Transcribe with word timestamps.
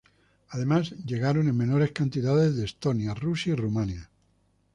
Además, 0.49 0.95
llegaron 1.05 1.47
en 1.47 1.55
menores 1.55 1.91
cantidades 1.91 2.55
de 2.57 2.65
Estonia, 2.65 3.13
Rusia 3.13 3.53
y 3.53 3.55
Rumania. 3.55 4.09